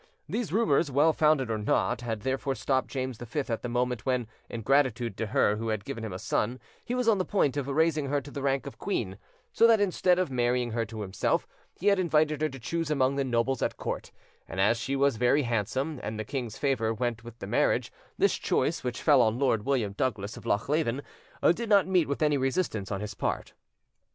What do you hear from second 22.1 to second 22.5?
any